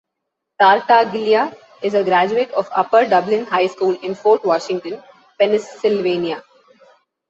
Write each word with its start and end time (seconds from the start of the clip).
Tartaglia 0.59 1.55
is 1.83 1.93
a 1.93 2.03
graduate 2.03 2.49
of 2.53 2.67
Upper 2.75 3.05
Dublin 3.07 3.45
High 3.45 3.67
School 3.67 3.95
in 4.01 4.15
Fort 4.15 4.43
Washington, 4.43 4.99
Pennsylvania. 5.39 6.43